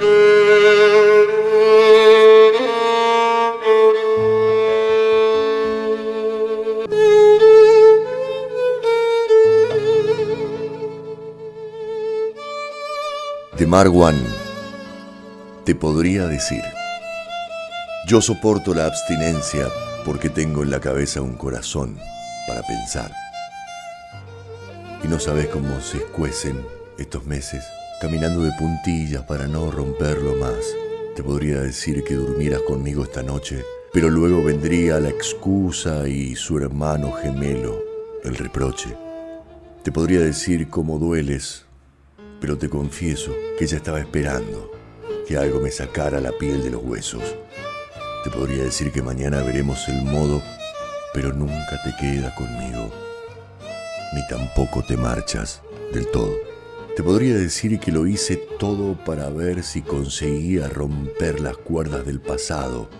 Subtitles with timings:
[0.00, 0.06] De
[13.66, 14.16] Marwan,
[15.64, 16.62] te podría decir,
[18.06, 19.68] yo soporto la abstinencia
[20.06, 21.98] porque tengo en la cabeza un corazón
[22.48, 23.12] para pensar.
[25.04, 26.64] Y no sabes cómo se escuecen
[26.96, 27.62] estos meses
[28.00, 30.74] caminando de puntillas para no romperlo más.
[31.14, 36.58] Te podría decir que durmieras conmigo esta noche, pero luego vendría la excusa y su
[36.58, 37.82] hermano gemelo,
[38.24, 38.96] el reproche.
[39.82, 41.66] Te podría decir cómo dueles
[42.40, 44.72] pero te confieso que ella estaba esperando
[45.28, 47.22] que algo me sacara la piel de los huesos.
[48.24, 50.42] Te podría decir que mañana veremos el modo,
[51.14, 52.90] pero nunca te quedas conmigo,
[54.14, 55.62] ni tampoco te marchas
[55.92, 56.49] del todo.
[57.00, 62.20] Te podría decir que lo hice todo para ver si conseguía romper las cuerdas del
[62.20, 62.90] pasado,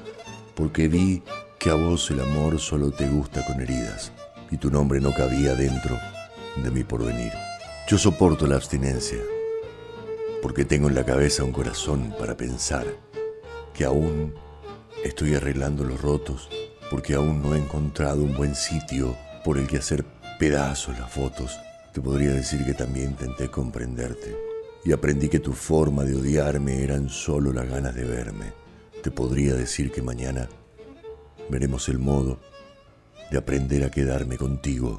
[0.55, 1.23] porque vi
[1.59, 4.11] que a vos el amor solo te gusta con heridas,
[4.51, 5.99] y tu nombre no cabía dentro
[6.65, 7.31] de mi porvenir.
[7.89, 9.19] Yo soporto la abstinencia,
[10.41, 12.87] porque tengo en la cabeza un corazón para pensar
[13.75, 14.33] que aún
[15.05, 16.49] estoy arreglando los rotos,
[16.91, 20.07] porque aún no he encontrado un buen sitio por el que hacer
[20.39, 21.59] pedazos las fotos.
[21.93, 24.37] Te podría decir que también intenté comprenderte
[24.85, 28.53] y aprendí que tu forma de odiarme eran solo las ganas de verme.
[29.03, 30.49] Te podría decir que mañana
[31.49, 32.39] veremos el modo
[33.31, 34.99] de aprender a quedarme contigo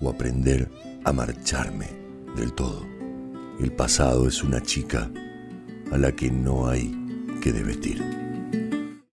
[0.00, 0.68] o aprender
[1.04, 1.88] a marcharme
[2.36, 2.86] del todo.
[3.58, 5.10] El pasado es una chica
[5.90, 6.94] a la que no hay
[7.42, 8.29] que desvestir.